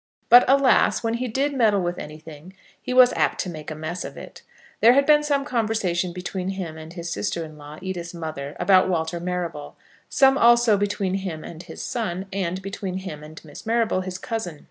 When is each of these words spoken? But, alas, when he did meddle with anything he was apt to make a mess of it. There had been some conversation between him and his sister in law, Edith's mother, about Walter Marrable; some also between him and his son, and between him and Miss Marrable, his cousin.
But, 0.29 0.45
alas, 0.47 1.03
when 1.03 1.13
he 1.13 1.27
did 1.27 1.53
meddle 1.53 1.81
with 1.83 1.99
anything 1.99 2.53
he 2.81 2.91
was 2.91 3.13
apt 3.13 3.39
to 3.41 3.51
make 3.51 3.69
a 3.69 3.75
mess 3.75 4.03
of 4.03 4.17
it. 4.17 4.41
There 4.79 4.93
had 4.93 5.05
been 5.05 5.21
some 5.21 5.45
conversation 5.45 6.11
between 6.11 6.47
him 6.49 6.75
and 6.75 6.91
his 6.91 7.11
sister 7.11 7.45
in 7.45 7.55
law, 7.59 7.77
Edith's 7.83 8.11
mother, 8.11 8.55
about 8.59 8.89
Walter 8.89 9.19
Marrable; 9.19 9.75
some 10.09 10.39
also 10.39 10.75
between 10.75 11.13
him 11.13 11.43
and 11.43 11.61
his 11.61 11.83
son, 11.83 12.25
and 12.33 12.63
between 12.63 12.97
him 12.97 13.23
and 13.23 13.39
Miss 13.45 13.63
Marrable, 13.63 14.01
his 14.01 14.17
cousin. 14.17 14.59